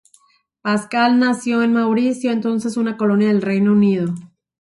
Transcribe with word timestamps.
Pascal 0.63 1.19
nació 1.19 1.61
en 1.61 1.73
Mauricio, 1.73 2.31
entonces 2.31 2.75
una 2.75 2.97
colonia 2.97 3.27
del 3.27 3.43
Reino 3.43 3.73
Unido. 3.73 4.15